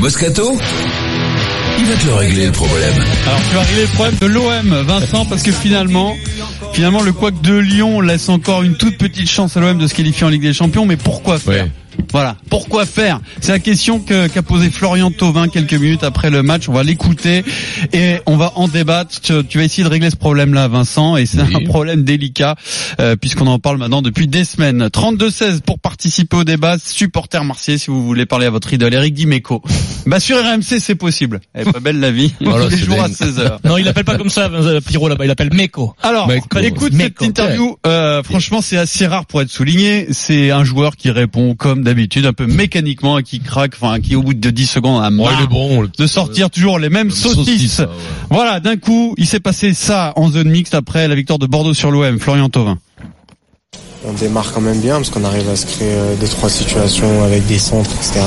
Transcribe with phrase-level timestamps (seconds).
[0.00, 0.58] Moscato
[1.78, 2.94] Il va te le régler le problème.
[3.26, 6.16] Alors tu vas régler le problème de l'OM, Vincent, parce que finalement,
[6.72, 9.94] finalement le couac de Lyon laisse encore une toute petite chance à l'OM de se
[9.94, 11.68] qualifier en Ligue des Champions, mais pourquoi faire
[12.12, 16.42] Voilà, pourquoi faire C'est la question que qu'a posé Florian Thauvin quelques minutes après le
[16.42, 16.68] match.
[16.68, 17.44] On va l'écouter
[17.92, 19.20] et on va en débattre.
[19.20, 21.54] Tu, tu vas essayer de régler ce problème-là, Vincent, et c'est Oui.
[21.56, 22.56] un problème délicat
[23.00, 24.86] euh, puisqu'on en parle maintenant depuis des semaines.
[24.86, 26.76] 32-16 pour participer au débat.
[26.82, 29.62] Supporter marseillais, si vous voulez parler à votre idole, Eric Dimeco.
[30.06, 31.40] Bah sur RMC, c'est possible.
[31.54, 32.32] Elle est pas belle la vie.
[32.40, 33.12] Voilà, Tous les jours à dingue.
[33.16, 33.58] 16h.
[33.64, 35.94] Non, il appelle pas comme ça, euh, Pierrot là-bas, il appelle Meko.
[36.02, 37.76] Alors, Mec, bah, écoute cette interview.
[37.86, 40.08] euh, franchement, c'est assez rare pour être souligné.
[40.12, 44.16] C'est un joueur qui répond comme d'habitude, un peu mécaniquement, et qui craque, enfin, qui
[44.16, 45.84] au bout de 10 secondes a Ouais, marre bon.
[45.96, 47.36] de sortir toujours les mêmes saucisses.
[47.44, 47.88] saucisse, ça, ouais.
[48.30, 51.74] Voilà, d'un coup, il s'est passé ça en zone mixte après la victoire de Bordeaux
[51.74, 52.18] sur l'OM.
[52.18, 52.78] Florian Thauvin.
[54.06, 57.22] On démarre quand même bien parce qu'on arrive à se créer euh, deux trois situations
[57.22, 58.20] avec des centres, etc.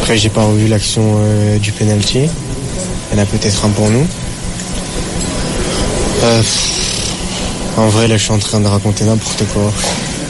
[0.00, 2.20] Après, j'ai pas revu l'action euh, du penalty.
[3.12, 4.06] Il y en a peut-être un pour nous.
[6.24, 6.42] Euh,
[7.76, 9.70] en vrai, là, je suis en train de raconter n'importe quoi.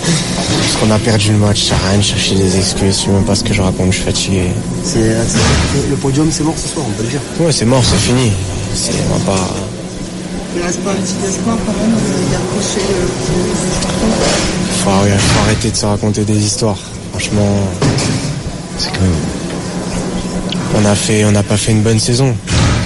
[0.02, 2.98] Parce qu'on a perdu le match, ça sert à rien de chercher des excuses.
[3.00, 4.42] Je sais même pas ce que je raconte, je suis fatigué.
[4.84, 7.20] C'est, c'est- le podium, c'est mort ce soir, on peut le dire.
[7.38, 8.32] Ouais, c'est mort, c'est fini.
[8.74, 9.48] C'est, on va pas.
[10.56, 13.06] Il reste pas un petit espoir quand même de d'accrocher le
[14.82, 16.78] Faut, faut arrêter de se raconter des histoires.
[17.12, 17.56] Franchement,
[18.78, 19.39] C'est quand même.
[20.76, 22.34] On a fait, on n'a pas fait une bonne saison.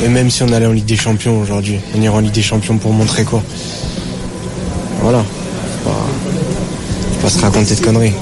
[0.05, 2.43] Et même si on allait en Ligue des Champions aujourd'hui, on ira en Ligue des
[2.43, 3.43] Champions pour montrer quoi.
[5.01, 5.23] Voilà.
[5.23, 6.07] Faut pas,
[7.13, 8.13] faut pas se raconter de conneries.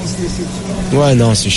[0.93, 1.49] Ouais, non, c'est,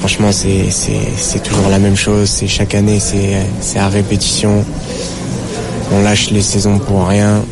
[0.00, 2.28] franchement, c'est toujours la même chose.
[2.28, 4.64] C'est chaque année, c'est, c'est à répétition.
[5.92, 7.44] On lâche les saisons pour rien.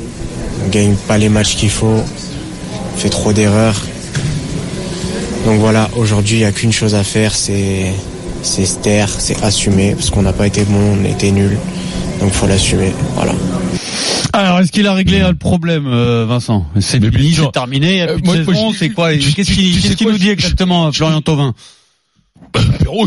[0.65, 1.87] On gagne pas les matchs qu'il faut.
[1.87, 3.81] On fait trop d'erreurs.
[5.47, 7.93] Donc voilà, aujourd'hui, il n'y a qu'une chose à faire, c'est
[8.45, 11.59] c'est se taire, c'est assumer, parce qu'on n'a pas été bon, on a été nul.
[12.21, 13.33] Donc faut l'assumer, voilà.
[14.33, 16.67] Alors, est-ce qu'il a réglé euh, le problème, euh, Vincent?
[16.81, 17.01] C'est
[17.53, 19.13] terminé, il y a Euh, plus de moi- moi, saison, je- c'est quoi?
[19.15, 21.55] Qu'est-ce qu'il nous dit exactement, Florian Thauvin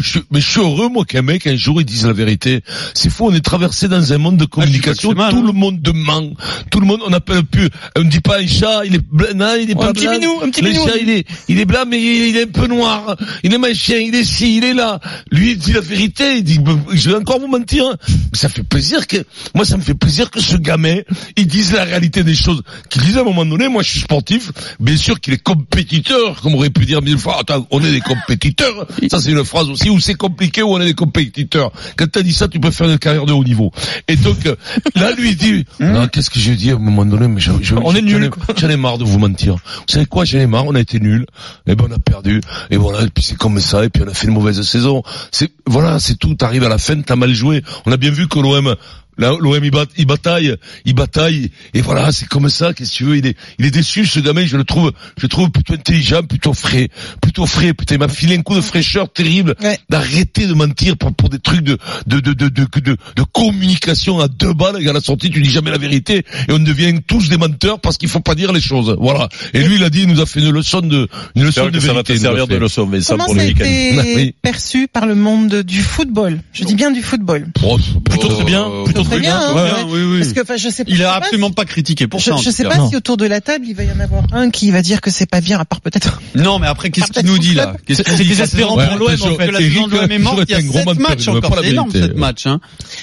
[0.01, 2.61] Je, mais je suis heureux, moi, qu'un mec, un jour, il dise la vérité.
[2.93, 5.11] C'est fou, on est traversé dans un monde de communication.
[5.11, 5.43] Ah, mal, tout hein.
[5.47, 6.33] le monde ment.
[6.69, 9.27] Tout le monde, on appelle plus, on ne dit pas un chat, il est blanc,
[9.35, 10.19] non, il est Ouais, pas un petit blanc.
[10.19, 10.85] minou, un petit Le minou.
[10.85, 13.15] chat, il est, il est blanc, mais il, il est un peu noir.
[13.43, 14.99] Il est machin, il est ci, il est là.
[15.31, 16.59] Lui, il dit la vérité, il dit,
[16.93, 17.85] je vais encore vous mentir.
[18.09, 19.17] Mais ça fait plaisir que,
[19.55, 20.97] moi, ça me fait plaisir que ce gamin,
[21.37, 22.61] il dise la réalité des choses.
[22.89, 24.51] Qu'il dise à un moment donné, moi, je suis sportif.
[24.79, 27.39] Bien sûr qu'il est compétiteur, comme on aurait pu dire mille fois.
[27.39, 28.87] Attends, on est des compétiteurs.
[29.09, 31.71] Ça, c'est une phrase aussi où c'est compliqué, où on est des compétiteurs.
[31.95, 33.71] Quand t'as dit ça, tu peux faire une carrière de haut niveau.
[34.07, 34.55] Et donc, euh,
[34.95, 37.51] là, lui, il dit, non, qu'est-ce que je dis à un moment donné, mais je,
[37.61, 38.43] je- On est j'en nuls, ai- quoi.
[38.55, 39.55] J'en ai marre de vous mentir.
[39.55, 41.25] Vous savez quoi, j'en ai marre, on a été nuls.
[41.67, 42.41] Et ben, on a perdu.
[42.69, 45.03] Et voilà, et puis c'est comme ça, et puis on a fait une mauvaise saison.
[45.31, 46.35] C'est, voilà, c'est tout.
[46.35, 47.63] T'arrives à la fin, t'as mal joué.
[47.85, 48.75] On a bien vu que l'OM,
[49.17, 50.55] l'OM il, bat- il bataille,
[50.85, 52.73] il bataille, et voilà, c'est comme ça.
[52.73, 54.45] Qu'est-ce que tu veux Il est, il est déçu, ce gamin.
[54.45, 56.89] Je le trouve, je le trouve plutôt intelligent, plutôt frais,
[57.21, 57.73] plutôt frais.
[57.73, 59.55] Putain, il m'a filé un coup de fraîcheur terrible.
[59.61, 59.77] Ouais.
[59.89, 64.19] D'arrêter de mentir pour, pour des trucs de, de, de, de, de, de, de communication
[64.19, 64.77] à deux balles.
[64.81, 67.79] Et à la sortie, tu dis jamais la vérité, et on devient tous des menteurs
[67.79, 68.95] parce qu'il faut pas dire les choses.
[68.99, 69.29] Voilà.
[69.53, 71.71] Et lui, il a dit, il nous a fait une leçon de, une leçon de
[71.71, 72.13] que ça va vérité.
[72.13, 72.59] te il nous a servir de fait.
[72.59, 74.29] leçon, mais ça Comment pour ça le week-end.
[74.41, 76.39] perçu par le monde du football?
[76.53, 77.47] Je dis bien du football.
[77.63, 77.77] Oh,
[78.09, 79.83] Plutôt très bien, plutôt Très bien, hein, Ouais, ouais.
[79.87, 80.19] oui, oui.
[80.19, 80.91] Parce que enfin, je sais pas.
[80.91, 82.35] Il pas absolument pas critiqué pour Je, ça.
[82.43, 82.89] je sais pas Non.
[82.89, 85.09] si autour de la table il va y en avoir un qui va dire que
[85.11, 86.21] c'est pas bien, à part peut-être.
[86.35, 88.97] Non, mais après, qu'est-ce qu'il nous dit là peut-être Qu'est-ce qu'il C'est dit désespérant pour
[88.97, 89.51] l'OM, en que fait.
[89.51, 91.27] la saison de l'OM est morte, il y a Eric, un gros 7 menteur, matchs
[91.27, 91.91] encore, la c'est énorme.
[91.91, 92.45] 7 matchs.
[92.47, 92.59] Hein.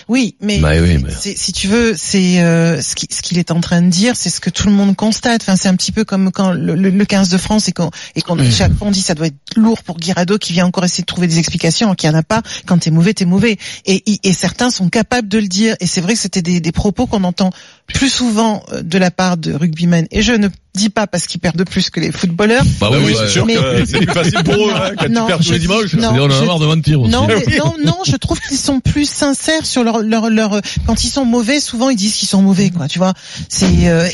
[0.09, 3.39] Oui, mais, Bah oui, mais- c'est- si tu veux, c'est euh, ce qui- ce qu'il
[3.39, 5.43] est en train de dire, c'est ce que tout le monde constate.
[5.43, 7.91] Enfin, c'est un petit peu comme quand le, le- le 15 de France et quand
[8.15, 10.85] et qu'on chaque fois on dit ça doit être lourd pour Guirado qui vient encore
[10.85, 12.43] essayer de trouver des explications alors qu'il y en a pas.
[12.67, 13.57] Quand t'es mauvais, t'es mauvais.
[13.87, 15.75] Et, et, et certains sont capables de le dire.
[15.81, 17.51] Et c'est vrai que c'était des, des propos qu'on entend
[17.87, 20.07] plus souvent euh, de la part de rugbymen.
[20.11, 22.65] Et je ne dis pas parce qu'ils perdent plus que les footballeurs.
[22.81, 25.21] Bah oui, oui, c'est sûr Mais- que c'est plus facile pour eux hein, quand Non,
[25.23, 25.95] tu perds tous je les dimanches.
[25.95, 26.09] non.
[26.15, 27.13] On en a je- marre de mentir aussi.
[27.13, 31.05] Non, mais, non, non, je trouve qu'ils sont plus sincères sur leur, leur, leur, quand
[31.05, 33.13] ils sont mauvais, souvent ils disent qu'ils sont mauvais, quoi, tu vois.
[33.49, 34.09] C'est, euh,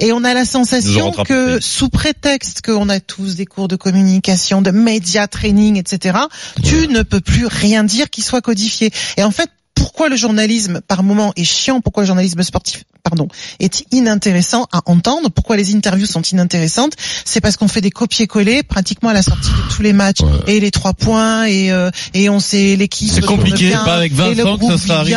[0.00, 4.62] et, on a la sensation que sous prétexte qu'on a tous des cours de communication,
[4.62, 6.16] de média training, etc.,
[6.64, 8.90] tu ne peux plus rien dire qui soit codifié.
[9.18, 9.50] Et en fait,
[9.90, 14.80] pourquoi le journalisme par moment est chiant, pourquoi le journalisme sportif pardon, est inintéressant à
[14.86, 15.30] entendre.
[15.30, 16.92] Pourquoi les interviews sont inintéressantes?
[17.24, 20.60] C'est parce qu'on fait des copier-coller pratiquement à la sortie de tous les matchs et
[20.60, 23.10] les trois points et euh, et on sait l'équipe.
[23.10, 25.16] C'est compliqué, bien, pas avec et le Vincent que ça sera arrivé,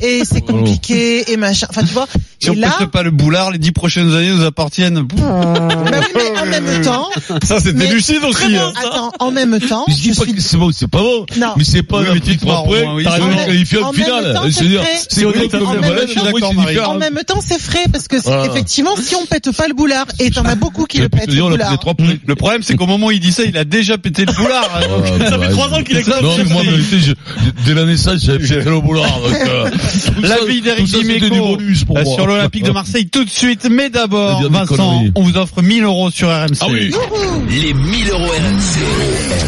[0.00, 1.66] Et c'est compliqué et machin.
[1.70, 2.06] Enfin tu vois.
[2.40, 5.02] Si et on là, pas le boulard, les dix prochaines années nous appartiennent.
[5.16, 7.08] bah oui, mais en même temps,
[7.44, 8.56] Ça c'était Mais- lucide aussi.
[8.56, 8.72] hein.
[8.76, 11.24] attends, en même temps, Je dis pas suis que c'est bon, c'est pas bon.
[11.36, 11.54] Non.
[11.56, 13.02] Mais c'est pas Oui, te marres trois au points.
[13.02, 14.34] c'est En en même finale.
[14.34, 15.72] temps, Je c'est veux dire, c'est Si on honnête est en
[16.98, 18.46] même temps, même temps, c'est frais parce que c'est- Voilà.
[18.46, 21.40] effectivement, si on pète pas le boulard, et t'en as beaucoup qui le pètent le
[21.42, 21.78] boulard.
[22.26, 24.68] Le problème c'est qu'au moment où il dit ça, il a déjà pété le boulard.
[24.88, 26.20] donc- Ah, ça bah, fait trois ans qu'il est comme ça.
[26.22, 26.62] Non, mais moi,
[27.66, 29.20] dès la naissance, j'avais pété le boulard.
[29.20, 29.70] donc, euh,
[30.22, 31.58] La ça- vie d'Eric ça, Dimeco
[32.14, 33.68] sur l'Olympique de Marseille tout de suite.
[33.70, 36.58] Mais d'abord, Vincent, on vous offre 1000 euros sur RMC.
[36.60, 36.92] Ah oui.
[37.50, 38.80] Les 1000 euros RMC.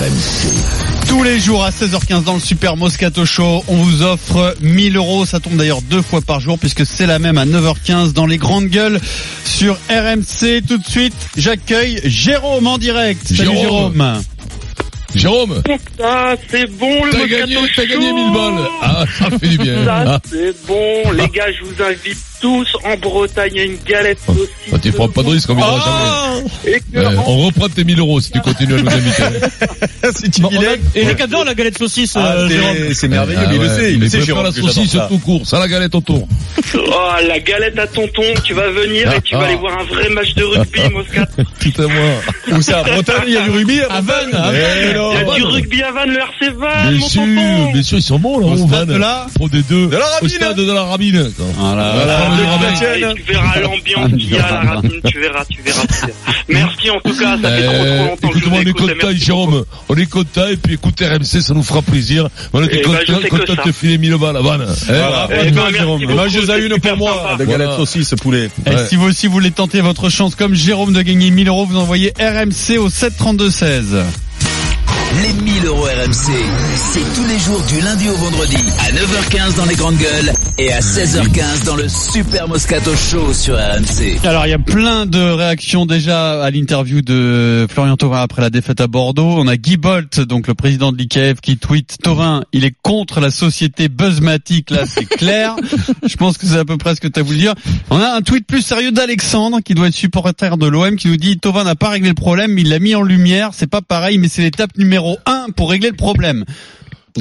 [0.00, 0.93] RMC.
[1.08, 5.26] Tous les jours à 16h15 dans le Super Moscato Show, on vous offre 1000 euros.
[5.26, 8.38] Ça tombe d'ailleurs deux fois par jour puisque c'est la même à 9h15 dans les
[8.38, 9.00] grandes gueules
[9.44, 10.62] sur RMC.
[10.66, 13.26] Tout de suite, j'accueille Jérôme en direct.
[13.26, 13.62] Salut Jérôme.
[13.94, 14.22] Jérôme.
[15.14, 15.62] Jérôme,
[15.96, 18.68] Ça, c'est bon, le t'as Moscato gagné, t'as gagné 1000 balles.
[18.82, 19.84] Ah, ça fait du bien.
[19.84, 21.12] Ça, Ah, c'est bon.
[21.12, 24.48] Les gars, je vous invite tous en Bretagne une galette saucisse.
[24.70, 26.78] bah, tu prends pas de risque, on jamais.
[26.92, 29.22] Que Ouais, en- on reprend tes 1000 euros si tu continues à nous inviter.
[30.14, 32.76] si tu Bon, on a- Eric adore la galette saucisse, euh, Jérôme.
[32.92, 34.90] c'est merveilleux, Ah mais il le ouais, sait, il mais le sait, Jérôme, la saucisse
[34.92, 35.06] ça.
[35.08, 36.28] tout court, ça la galette autour.
[36.76, 39.46] Oh, la galette à tonton, tu vas venir et tu vas Ah.
[39.46, 41.42] aller voir un vrai match de rugby, Moscato.
[41.60, 42.58] Tout à moi.
[42.58, 45.34] Où c'est à Bretagne, il y a du rugby à Vannes, Eh Il y a
[45.36, 47.72] du rugby à Vannes, le RC Vannes, Bien mon sûr, tonton.
[47.72, 48.94] bien sûr, ils sont bons là, Au au stade Van.
[48.94, 49.86] de la- Pro des deux.
[49.86, 50.28] De la Au Rabine.
[50.28, 51.32] stade de la Rabine.
[51.36, 51.46] quoi.
[51.56, 51.94] Voilà.
[53.14, 55.82] Tu verras l'ambiance qu'il y a à la rapine, tu verras, tu verras.
[56.48, 58.94] Merci en tout cas, ça fait trop trop longtemps que je Écoute-moi, vous on est
[58.94, 59.64] content, Jérôme.
[59.88, 62.28] On est content, et puis écoute RMC, ça nous fera plaisir.
[62.52, 64.58] On était Eh ben, je content, de te filer 1000 balles, Van.
[64.86, 65.28] Voilà.
[65.30, 68.50] Eh Et ben, Mangez-en c'est une pour moi, de galette saucisse poulet.
[68.66, 71.78] Et si vous aussi voulez tenter votre chance comme Jérôme de gagner 1000 euros, vous
[71.78, 73.96] envoyez RMC au 732 16.
[75.22, 76.32] Les 1000 euros RMC,
[76.74, 80.72] c'est tous les jours du lundi au vendredi à 9h15 dans les grandes gueules et
[80.72, 84.18] à 16h15 dans le Super Moscato Show sur RMC.
[84.24, 88.50] Alors il y a plein de réactions déjà à l'interview de Florian Thauvin après la
[88.50, 89.36] défaite à Bordeaux.
[89.38, 93.20] On a Guy Bolt, donc le président de l'IKF, qui tweet Thauvin, il est contre
[93.20, 95.54] la société Buzzmatic, là c'est clair.
[96.04, 97.54] Je pense que c'est à peu près ce que tu as voulu dire.
[97.90, 101.16] On a un tweet plus sérieux d'Alexandre, qui doit être supporter de l'OM, qui nous
[101.16, 103.80] dit Thauvin n'a pas réglé le problème, mais il l'a mis en lumière, c'est pas
[103.80, 106.44] pareil, mais c'est l'étape numéro un pour régler le problème.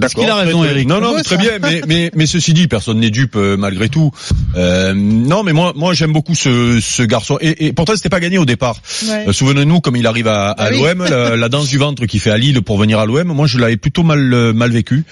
[0.02, 1.52] Est-ce qu'il a raison, Eric Non, non, très bien.
[1.62, 4.12] Mais, mais, mais ceci dit, personne n'est dupe euh, malgré tout.
[4.58, 7.38] Euh, non, mais moi, moi, j'aime beaucoup ce, ce garçon.
[7.42, 8.78] Et, et pourtant, c'était pas gagné au départ.
[9.08, 9.26] Ouais.
[9.28, 10.80] Euh, Souvenez-nous, comme il arrive à, à Ah oui.
[10.82, 13.28] l'OM, la, la danse du ventre qu'il fait à Lille pour venir à l'OM.
[13.28, 15.04] Moi, je l'avais plutôt mal, euh, mal vécu.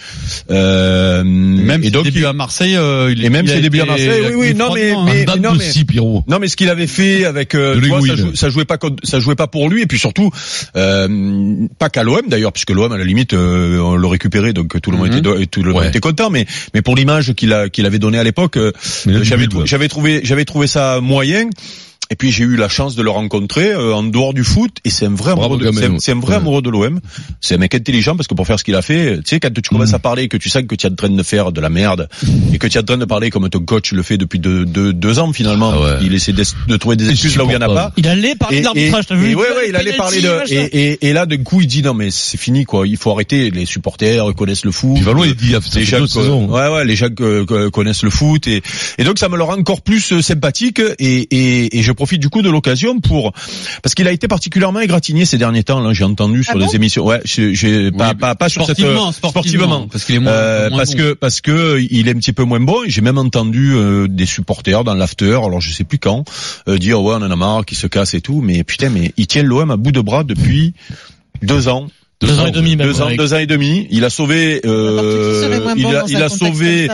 [0.49, 3.85] Euh, Même et ses donc, il- à Marseille, euh, il Et même ses débuts à
[3.85, 6.21] Marseille, oui, oui, non, mais- mais- non, mais-.
[6.27, 9.19] Non, mais ce qu'il avait fait avec, euh, vois, ça, jou- ça jouait pas, ça
[9.19, 10.31] jouait pas pour lui, et puis surtout,
[10.75, 14.70] euh, pas qu'à l'OM d'ailleurs, puisque l'OM à la limite, euh, on le récupérait, donc
[14.79, 15.17] tout le monde Mhm.
[15.17, 15.89] était, tout le monde Ouais.
[15.89, 18.71] était content, mais, mais pour l'image qu'il a, qu'il avait donnée à l'époque, euh,
[19.05, 21.49] j'avais, trou- j'avais trouvé, j'avais trouvé ça moyen.
[22.11, 24.89] Et puis j'ai eu la chance de le rencontrer euh, en dehors du foot et
[24.89, 25.97] c'est un vrai Bravo, amoureux de, c'est, un- ouais.
[25.99, 26.41] c'est un vrai Ouais.
[26.41, 26.99] amoureux de l'OM.
[27.39, 29.51] C'est un mec intelligent parce que pour faire ce qu'il a fait, tu sais quand
[29.53, 29.95] tu commences Mhm.
[29.95, 31.69] à parler et que tu sens que tu es en train de faire de la
[31.69, 32.09] merde
[32.53, 34.65] et que tu es en train de parler comme ton coach le fait depuis deux,
[34.65, 35.97] deux, deux ans finalement, Ah ouais.
[36.03, 37.93] il essaie de, de trouver des excuses là où il y en a pas.
[37.97, 40.51] Il allait parler de l'arbitrage, t'as et, vu et ouais, ouais, il allait parler de,
[40.53, 42.85] et, et, et là, d'un coup, il dit non, mais c'est fini, quoi.
[42.87, 43.51] Il faut arrêter.
[43.51, 44.99] Les supporters connaissent le foot.
[44.99, 48.61] Valois, il dit, les gens, ouais, ouais, les gens co- connaissent le foot et,
[48.97, 52.19] et donc ça me le rend encore plus euh, sympathique et, et, et je profite
[52.19, 53.31] du coup de l'occasion pour
[53.83, 55.81] parce qu'il a été particulièrement égratigné ces derniers temps.
[55.81, 57.05] Là, j'ai entendu sur Ah des bon émissions.
[57.05, 60.69] Ouais, j'ai, pas, Oui, pas, pas sur cette sportivement, sportivement, parce qu'il est moins, euh,
[60.69, 60.97] moins parce bon.
[60.97, 62.77] que parce que il est un petit peu moins bon.
[62.87, 66.23] J'ai même entendu euh, des supporters dans l'after, alors je sais plus quand,
[66.67, 68.41] euh, dire ouais on en a marre, qui se casse et tout.
[68.41, 70.73] Mais putain, mais il tient l'OM à bout de bras depuis
[71.43, 71.85] deux ans.
[72.21, 73.87] Deux ans et demi, même, Deux ans, deux ans et demi.
[73.89, 74.61] Il a sauvé.
[74.65, 76.87] Euh, il a, il a sauvé.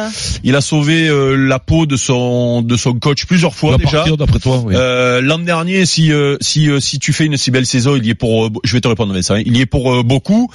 [0.44, 3.92] Il a sauvé euh, la peau de son de son coach plusieurs fois déjà.
[3.92, 4.74] partir d'après toi, oui.
[4.76, 8.06] Euh, L'an dernier, si euh, si euh, si tu fais une si belle saison, il
[8.06, 8.46] y est pour.
[8.46, 9.36] euh, je vais te répondre, Vincent.
[9.36, 10.50] hein, Il y est pour euh, beaucoup.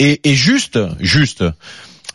[0.00, 1.44] Et, et juste, juste.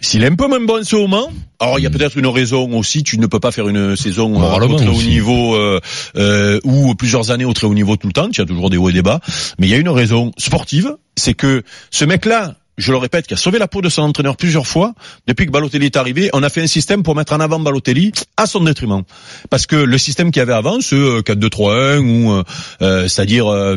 [0.03, 1.31] S'il est un peu moins bon en ce moment,
[1.61, 4.33] alors il y a peut-être une raison aussi, tu ne peux pas faire une saison
[4.43, 5.79] euh, au très haut niveau euh,
[6.17, 8.75] euh, ou plusieurs années au très haut niveau tout le temps, tu as toujours des
[8.75, 9.21] hauts et des bas,
[9.59, 13.33] mais il y a une raison sportive, c'est que ce mec-là, je le répète, qui
[13.33, 14.93] a sauvé la peau de son entraîneur plusieurs fois,
[15.27, 18.11] depuis que Balotelli est arrivé, on a fait un système pour mettre en avant Balotelli
[18.37, 19.03] à son détriment.
[19.49, 22.43] Parce que le système qu'il y avait avant, ce euh, 4-2-3-1, où, euh,
[22.81, 23.75] euh, c'est-à-dire euh,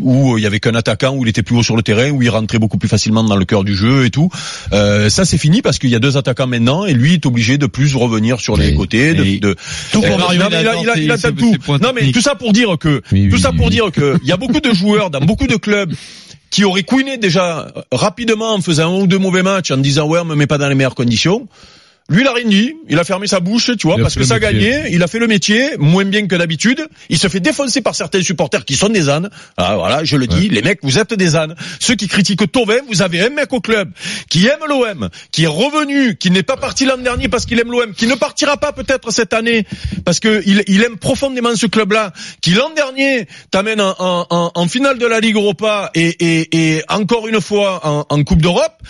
[0.00, 2.22] où il y avait qu'un attaquant, où il était plus haut sur le terrain, où
[2.22, 4.30] il rentrait beaucoup plus facilement dans le cœur du jeu et tout,
[4.72, 7.58] euh, ça c'est fini parce qu'il y a deux attaquants maintenant, et lui est obligé
[7.58, 9.14] de plus revenir sur les côtés.
[9.14, 9.56] De, de-
[9.92, 11.54] tout pour Euh, Mario, il a il a- a- tout.
[11.82, 14.36] Non mais tout ça pour dire que tout ça pour dire que il y a
[14.36, 15.92] beaucoup de joueurs dans beaucoup de clubs
[16.50, 20.18] qui auraient couiné déjà rapidement en faisant un ou deux mauvais matchs en disant ouais
[20.20, 21.48] on me met pas dans les meilleures conditions.
[22.10, 22.74] Lui, il a rien dit.
[22.88, 24.52] Il a fermé sa bouche, tu vois, Il a parce que ça métier.
[24.70, 24.90] gagnait.
[24.92, 26.86] Il a fait le métier, moins bien que d'habitude.
[27.08, 29.30] Il se fait défoncer par certains supporters qui sont des ânes.
[29.56, 30.48] Ah, voilà, je le dis.
[30.48, 31.54] Les mecs, vous êtes des ânes.
[31.78, 33.90] Ceux qui critiquent Tovin, vous avez un mec au club
[34.28, 37.70] qui aime l'OM, qui est revenu, qui n'est pas parti l'an dernier parce qu'il aime
[37.70, 39.64] l'OM, qui ne partira pas peut-être cette année
[40.04, 44.50] parce que il, il aime profondément ce club-là, qui l'an dernier t'amène en, en- en-
[44.54, 48.82] en finale de la Ligue Europa et, et- et encore une fois en Coupe d'Europe.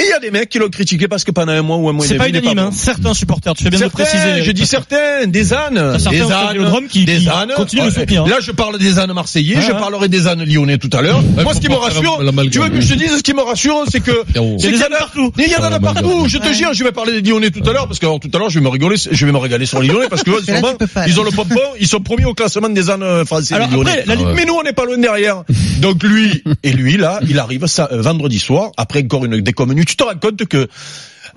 [0.00, 1.88] Et il y a des mecs qui l'ont critiqué parce que pendant un mois ou
[1.88, 2.62] un mois et C'est demi, pas il unanime, bon.
[2.68, 2.70] hein.
[2.72, 4.42] Certains supporters, tu fais bien de préciser.
[4.42, 7.52] je dis certains, des ânes, certains des ânes, qui- des qui ânes.
[7.56, 8.28] continuent de Ouais, soutenir, hein.
[8.28, 11.22] Là, je parle des ânes marseillais, Ouais, je parlerai des ânes lyonnais tout à l'heure.
[11.22, 13.42] Moi, ce qui me pas rassure, tu veux que je te dise, ce qui me
[13.42, 15.32] rassure, c'est que, c'est Il y a des ânes partout.
[15.38, 16.02] Il y en a L'amalgame.
[16.02, 16.28] partout.
[16.28, 18.30] Je te jure, je vais parler des lyonnais tout à l'heure, parce que alors, tout
[18.32, 20.30] à l'heure, je vais me rigoler, je vais me régaler sur les lyonnais, parce que,
[20.94, 24.04] pas, ils ont le pompon, ils sont premiers au classement des ânes français, Alors après,
[24.06, 25.42] Mais nous, on n'est pas loin derrière.
[25.80, 29.84] Donc lui, et lui, là, il arrive ça, euh, vendredi soir, après encore une déconvenue.
[29.90, 30.68] Tu te rends compte que,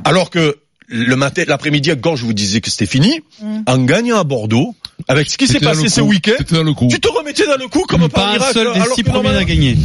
[0.06, 0.58] alors que
[0.88, 3.62] le matin, l'après-midi, encore, je vous disais que c'était fini, Mm.
[3.66, 4.76] en gagnant à Bordeaux,
[5.08, 6.46] avec ce qui s'est passé ce week-end, tu
[7.00, 9.10] te remettais dans le coup comme par Pas un miracle, seul des alors six que
[9.10, 9.78] premiers n'a gagné.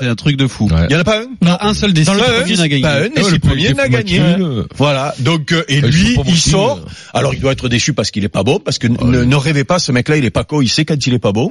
[0.00, 0.68] C'est un truc de fou.
[0.88, 1.26] Il y en a pas un?
[1.44, 2.82] Pas un seul des six Pas un, premiers n'a gagné.
[2.82, 4.20] pas un des Ouais, six le premiers premier n'a gagné.
[4.76, 5.14] Voilà.
[5.18, 6.80] Donc, euh, et Ouais, lui, il sort.
[7.14, 9.64] Alors, il doit être déçu parce qu'il est pas bon, parce que ne, ne rêvez
[9.64, 11.50] pas, ce mec-là, il est pas con, il sait quand il est pas bon.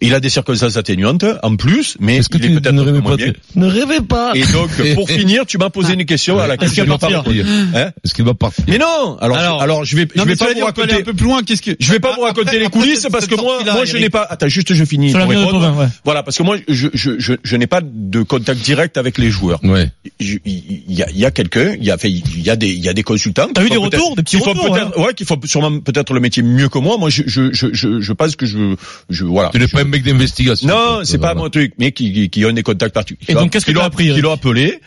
[0.00, 3.00] Il a des circonstances atténuantes, en plus, mais Est-ce que il est tu peut-être ne
[3.00, 3.32] moins bien.
[3.56, 4.32] Ne rêvez pas.
[4.34, 6.90] Et donc, pour finir, tu m'as posé une question à laquelle Est-ce je qu'il vais
[6.90, 7.76] va pas partir répondre.
[7.76, 9.16] Hein Est-ce qu'il va partir mais non.
[9.20, 10.94] Alors, Alors- je vais, je Non, vais pas vous raconter.
[10.94, 11.42] un peu plus loin.
[11.42, 14.10] Qu'est-ce que Je vais pas vous raconter les coulisses parce que moi, moi, je n'ai
[14.10, 14.22] pas.
[14.22, 15.12] Attends, juste, je finis.
[15.12, 15.88] Pour répondre.
[16.04, 19.30] Voilà, parce que moi, je, je, je, je n'ai pas de contact direct avec les
[19.30, 19.60] joueurs.
[19.62, 19.90] Ouais.
[20.18, 20.40] Il
[20.88, 22.80] y a, il y a quelqu'un, il y a, fait, il y a des, il
[22.84, 23.48] y a des consultants.
[23.54, 26.12] T'as eu des retours, des petits qui font retours, peut-être- ouais, qui font sûrement peut-être
[26.12, 26.96] le métier mieux que moi.
[26.98, 28.74] Moi, je, je, je, je, je pense que je,
[29.08, 29.50] je, voilà.
[29.52, 30.66] Tu n'es pas un mec d'investigation.
[30.68, 33.32] Non, c'est pas mon truc, mais qui, qui, qui ont des contacts particuliers.
[33.32, 34.80] Et donc, qu'est-ce que l'ont- t'as appris, Qui l'ont appelé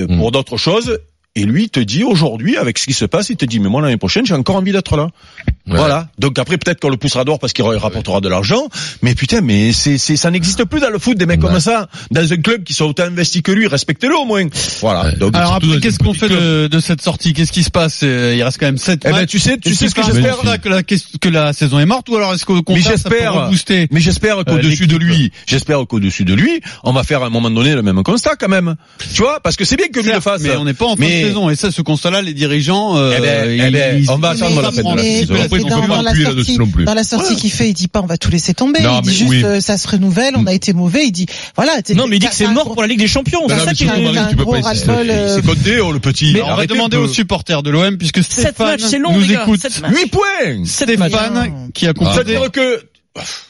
[0.00, 0.18] euh, Hmm.
[0.18, 0.98] pour d'autres choses.
[1.38, 3.68] Et lui, il te dit aujourd'hui, avec ce qui se passe, il te dit, mais
[3.68, 5.04] moi l'année prochaine, j'ai encore envie d'être là.
[5.68, 5.76] Ouais.
[5.76, 6.08] Voilà.
[6.18, 8.68] Donc après, peut-être qu'on le poussera dehors parce qu'il rapportera de l'argent.
[9.02, 11.50] Mais putain, mais c'est, c'est, ça n'existe plus dans le foot des mecs Ouais.
[11.50, 11.88] comme ça.
[12.10, 14.46] Dans un club qui soit autant investi que lui, respectez-le au moins.
[14.80, 15.06] Voilà.
[15.10, 15.16] Ouais.
[15.16, 17.34] Donc, Alors qu'est-ce qu'on fait de, de cette sortie?
[17.34, 18.00] Qu'est-ce qui se passe?
[18.02, 20.38] Euh, Il reste quand même 7 eh ben, tu sais, tu sais ce que j'espère?
[20.62, 23.34] que la, que la saison est morte ou alors est-ce qu'au contraire ça peut j'espère-
[23.34, 23.88] rebooster?
[23.90, 27.50] Mais j'espère qu'au-dessus de lui, j'espère qu'au-dessus de lui, on va faire à un moment
[27.50, 28.76] donné le même constat quand même.
[29.14, 30.40] Tu vois, parce que c'est bien que lui le fasse.
[30.40, 30.96] mais on n'est pas en
[31.28, 34.18] saison et ça, ce constat-là, les dirigeants, euh, Eh ben, eh ils- ben, ils- on
[34.18, 35.34] va ils- attendre ils la fin de la saison.
[35.34, 36.84] Après, pas dans la appuyer sortie, là-dessus non plus.
[36.84, 38.80] dans la sortie qu'il fait, il dit pas on va tout laisser tomber.
[38.80, 39.44] Non, il dit juste oui.
[39.44, 41.06] euh, ça se renouvelle, on a été mauvais.
[41.06, 41.82] Il dit voilà.
[41.82, 43.40] t'es- Non, mais il dit que c'est mort pour la Ligue des Champions.
[43.48, 46.36] C'est ça qui euh, C'est compté, oh, le petit.
[46.44, 49.42] On va demander aux supporters de l'OM puisque Stéphane matchs, c'est long, nous les gars.
[49.42, 49.60] écoute.
[49.60, 49.92] Sept matchs.
[49.94, 50.64] 8 points.
[50.64, 52.82] Stéphane qui a Ah, composé C'est-à-dire que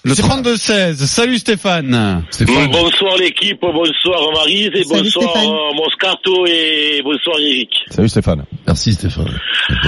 [0.05, 0.95] le 32-16.
[1.07, 2.25] Salut Stéphane.
[2.31, 2.71] Stéphane.
[2.71, 5.51] Bonsoir l'équipe, bonsoir Marise et Salut, bonsoir Stéphane.
[5.51, 7.71] euh, Moscato et bonsoir Eric.
[7.91, 8.45] Salut Stéphane.
[8.67, 9.39] Merci Stéphane.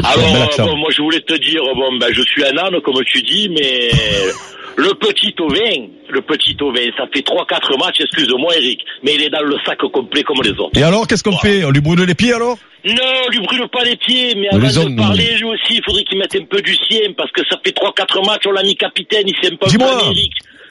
[0.05, 3.23] Alors, bon, moi je voulais te dire, bon, ben, je suis un âne comme tu
[3.23, 3.91] dis, mais
[4.77, 9.31] le petit Ovin, le petit Ovin, ça fait 3-4 matchs, excuse-moi Eric, mais il est
[9.31, 10.79] dans le sac complet comme les autres.
[10.79, 11.65] Et alors, qu'est-ce qu'on fait?
[11.65, 12.59] On lui brûle les pieds alors?
[12.85, 16.05] Non, lui brûle pas les pieds, mais avant les de parler, lui aussi, il faudrait
[16.05, 18.77] qu'il mette un peu du sien, parce que ça fait 3-4 matchs, on l'a mis
[18.77, 20.13] capitaine, il s'est un peu Dis-moi.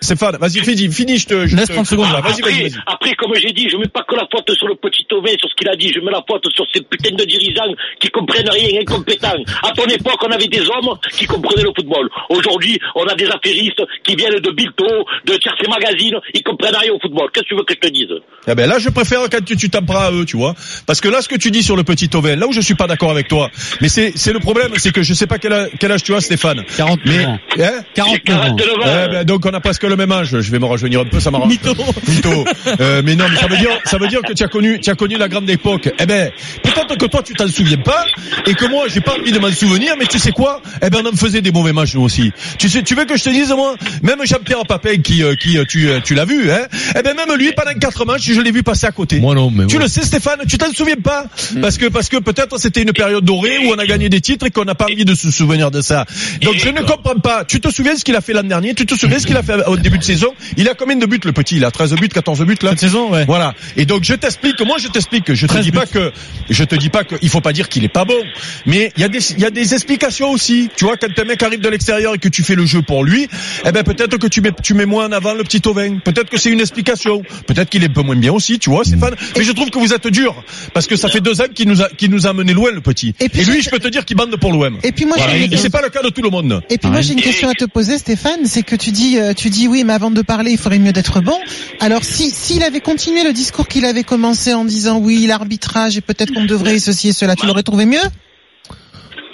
[0.02, 1.48] Stéphane, vas-y, finis, finis, je te...
[1.48, 2.82] je Laisse te- 30 secondes, Voilà, Vas-y, vas-y, Après, vas-y.
[2.88, 5.50] après, comme j'ai dit, je mets pas que la faute sur le petit Ovin, sur
[5.50, 8.50] ce qu'il a dit, je mets la faute sur ces putains de dirigeants qui comprennent
[8.50, 9.34] rien, incompétents.
[9.64, 12.10] À ton époque, on avait des hommes qui comprenaient le football.
[12.30, 14.86] Aujourd'hui, on a des affairistes qui viennent de Bilto,
[15.26, 17.30] de Tiercé Magazine, ils comprennent rien au football.
[17.34, 18.08] Qu'est-ce que tu veux que je te dise?
[18.48, 20.54] Eh ben là, je préfère quand tu tu t'en prends à eux, tu vois.
[20.86, 22.76] Parce que là, ce que tu dis sur le petit Oven, là où je suis
[22.76, 23.50] pas d'accord avec toi,
[23.82, 26.14] mais c'est c'est le problème, c'est que je sais pas quel âge, quel âge tu
[26.14, 26.64] as, Stéphane.
[26.78, 27.40] 49 Mais ans.
[27.60, 27.82] hein?
[27.96, 28.56] 49 ans.
[28.56, 28.82] 49 ans.
[29.06, 30.40] Eh ben, donc on a presque le même âge.
[30.42, 31.50] Je vais me rajeunir un peu, ça m'arrange.
[31.50, 31.74] Mytho.
[32.08, 32.46] Mytho.
[32.80, 34.90] Euh, mais non, mais ça veut dire, ça veut dire que tu as connu, tu
[34.90, 35.90] as connu la grande époque.
[36.00, 38.06] Eh ben, peut-être que toi tu t'en souviens pas
[38.46, 40.62] et que moi j'ai pas envie de m'en souvenir, mais tu sais quoi?
[40.84, 42.32] Eh ben, on me faisait des mauvais matchs nous aussi.
[42.60, 45.58] Tu sais, tu veux que je te dise moi, même Jean-Pierre Papin qui, euh, qui,
[45.58, 46.68] euh, tu, tu l'as vu, hein?
[46.98, 49.20] Eh ben, même lui pendant quatre matchs, je l'ai vu passer à côté.
[49.20, 49.84] Moi non, mais Tu ouais.
[49.84, 51.26] le sais Stéphane, tu t'en souviens pas?
[51.62, 54.46] Parce que parce que peut-être c'était une période dorée où on a gagné des titres
[54.46, 56.06] et qu'on n'a pas envie de se souvenir de ça.
[56.42, 57.46] Donc je ne comprends pas.
[57.46, 58.74] Tu te souviens ce qu'il a fait l'an dernier?
[58.74, 60.34] Tu te souviens ce qu'il a fait au début de saison.
[60.58, 62.72] Il a combien de buts le petit Il a 13 buts, 14 buts là?
[62.72, 63.26] Cette saison, ouais.
[63.26, 63.54] Voilà.
[63.76, 66.12] Et donc je t'explique, moi je t'explique, je te 13 dis pas que
[66.50, 68.18] je te dis pas que il faut pas dire qu'il est pas bon,
[68.66, 70.70] mais il y a des il y a des explications aussi.
[70.76, 73.04] Tu vois quand un mec arrive de l'extérieur et que tu fais le jeu pour
[73.04, 73.28] lui,
[73.66, 76.00] eh ben peut-être que tu mets tu mets moins en avant le petit Tovin.
[76.04, 77.22] Peut-être que c'est une explication.
[77.48, 79.16] Peut-être qu'il est un peu moins bien aussi, tu vois, Stéphane.
[79.38, 80.36] Mais je trouve que vous êtes dur
[80.74, 82.82] parce que ça fait deux ans qu'il nous a qu'il nous a mené loin le
[82.82, 83.14] petit.
[83.20, 84.78] Et Et, puis lui, je- peux te dire qu'il bande pour l'OM.
[84.84, 85.34] Et puis moi, Voilà.
[85.34, 86.62] j'ai une- Et c'est pas le cas de tout le monde.
[86.70, 89.34] Et puis moi j'ai une question à te poser Stéphane, c'est que tu dis euh,
[89.34, 91.38] tu dis oui mais avant de parler il faudrait mieux d'être bon.
[91.80, 96.02] Alors si s'il avait continué le discours qu'il avait commencé en disant oui l'arbitrage et
[96.02, 98.00] peut-être qu'on devrait ceci et cela, tu l'aurais trouvé mieux?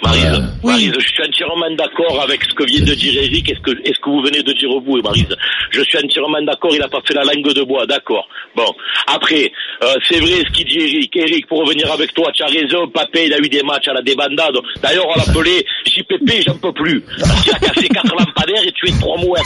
[0.04, 0.72] Marise, Oui.
[0.72, 3.70] Marise, je suis entièrement d'accord avec ce que vient de dire Eric et ce que,
[3.82, 5.34] et ce que vous venez de dire vous, Marise.
[5.70, 8.28] Je suis entièrement d'accord, il n'a pas fait la langue de bois, d'accord.
[8.56, 8.66] Bon,
[9.06, 9.50] après,
[9.82, 11.16] euh, c'est vrai ce qu'il dit Eric.
[11.16, 13.92] Eric, pour revenir avec toi, tu as raison, Papé, il a eu des matchs à
[13.94, 14.54] la débandade.
[14.82, 17.02] D'ailleurs, on l'appelait JPP, j'en peux plus.
[17.18, 19.42] Parce qu'il a cassé quatre lampadaires et tué trois mouettes.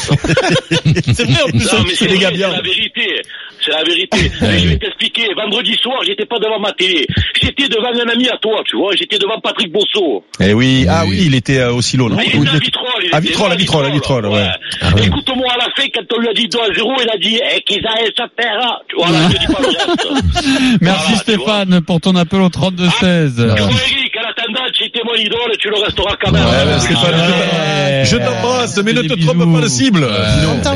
[1.14, 1.72] C'est vrai, en plus.
[1.72, 2.30] Non, mais c'est la
[2.62, 3.22] vérité.
[3.60, 4.18] C'est la vérité.
[4.42, 5.34] Mais je vais t'expliquer.
[5.34, 7.06] Vendredi soir, j'étais pas devant ma télé.
[7.40, 8.94] J'étais devant un ami à toi, tu vois.
[8.94, 10.24] J'étais devant Patrick Bosso.
[10.50, 13.08] Eh oui, ah oui, il était au silo, Ah, était à Vitrolles.
[13.12, 14.46] À Vitrolles, à Vitrolles, Vitrolles, ouais.
[14.80, 17.16] Ah Écoute-moi à la fin, quand on lui a dit 2 à 0, il a
[17.18, 18.58] dit, eh, qu'ils aillent se faire.
[18.62, 18.76] hein.
[18.88, 20.08] Tu vois, là, je dis pas le reste.
[20.80, 23.34] Merci Voilà, Stéphane pour ton appel au 32 16.
[23.36, 26.44] Tu vois, Eric, en attendant, tu étais mon idole tu le resteras quand même.
[26.44, 28.04] Ouais, Stéphane, Ouais.
[28.04, 29.28] je t'embrasse, mais ne te bisous.
[29.34, 30.06] trompe pas de cible.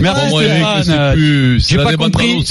[0.01, 1.59] Merci Stéphane.
[1.59, 2.45] J'ai pas compris.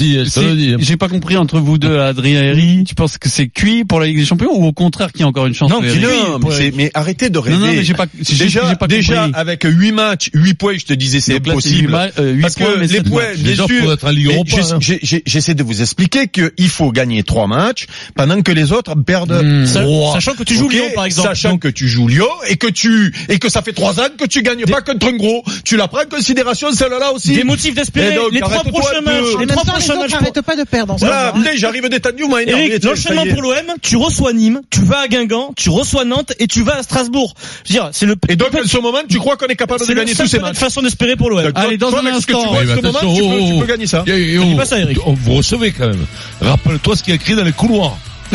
[0.79, 1.07] J'ai pas
[1.37, 2.87] entre vous deux, Adrien et Eric.
[2.87, 5.23] Tu penses que c'est cuit pour la Ligue des Champions ou au contraire qu'il y
[5.23, 6.39] a encore une chance Non, Non,
[6.75, 7.57] mais, arrêtez de rêver.
[7.57, 9.31] Non, non, mais j'ai pas, j'ai- j'ai déjà, pas déjà compris.
[9.39, 11.93] avec 8 matchs, 8 points, je te disais c'est impossible.
[12.19, 14.79] euh, Parce points, que mais les points, bien Déjà, sûr, hein.
[15.25, 19.65] j'essaie de vous expliquer qu'il faut gagner 3 matchs pendant que les autres perdent Hmm.
[19.65, 21.29] Sachant que tu joues Lyon, par exemple.
[21.29, 24.07] Sachant Donc- que tu joues Lyon et que tu, et que ça fait 3 ans
[24.17, 25.43] que tu gagnes pas contre un gros.
[25.65, 27.33] Tu la prends en considération celle-là aussi.
[27.33, 28.15] Des motifs d'espérer.
[28.15, 29.23] Donc, Les trois prochains matchs.
[29.39, 30.11] Les trois prochains matchs.
[30.11, 30.93] n'arrêtent pas de perdre.
[30.93, 31.41] en ce Voilà, moment, hein.
[31.43, 35.69] putain, j'arrive détendu, moi, l'enchaînement pour l'OM, tu reçois Nîmes, tu vas à Guingamp, tu
[35.69, 37.33] reçois Nantes et tu vas à Strasbourg.
[37.65, 38.15] Je veux dire, c'est le.
[38.29, 40.57] Et donc, en ce moment, tu crois qu'on est capable de gagner tous ces matchs.
[40.57, 41.51] façon d'espérer pour l'OM.
[41.55, 42.55] Allez, dans un avec ce que tu instant.
[42.59, 44.03] tu peux, tu oh, peux gagner ça.
[44.07, 44.97] oh, dis pas ça, Eric.
[45.05, 46.05] on- Vous recevez quand même.
[46.41, 47.97] Rappelle-toi ce qu'il y a écrit dans les couloirs.